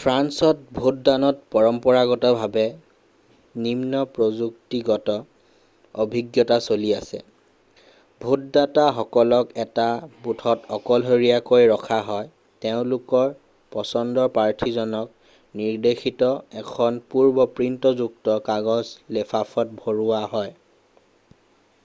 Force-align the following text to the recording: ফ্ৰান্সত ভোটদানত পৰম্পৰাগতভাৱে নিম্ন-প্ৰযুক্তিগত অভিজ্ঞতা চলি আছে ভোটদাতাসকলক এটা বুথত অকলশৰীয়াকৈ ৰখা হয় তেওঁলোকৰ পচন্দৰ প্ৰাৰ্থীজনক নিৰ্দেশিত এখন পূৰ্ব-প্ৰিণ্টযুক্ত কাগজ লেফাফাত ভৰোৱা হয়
ফ্ৰান্সত 0.00 0.60
ভোটদানত 0.74 1.40
পৰম্পৰাগতভাৱে 1.54 2.62
নিম্ন-প্ৰযুক্তিগত 3.64 5.16
অভিজ্ঞতা 6.04 6.58
চলি 6.66 6.92
আছে 6.98 7.18
ভোটদাতাসকলক 8.26 9.50
এটা 9.64 9.86
বুথত 10.26 10.70
অকলশৰীয়াকৈ 10.76 11.66
ৰখা 11.74 11.98
হয় 12.10 12.30
তেওঁলোকৰ 12.66 13.34
পচন্দৰ 13.78 14.28
প্ৰাৰ্থীজনক 14.36 15.34
নিৰ্দেশিত 15.62 16.30
এখন 16.64 17.02
পূৰ্ব-প্ৰিণ্টযুক্ত 17.18 18.38
কাগজ 18.50 18.94
লেফাফাত 19.18 19.74
ভৰোৱা 19.82 20.22
হয় 20.36 20.54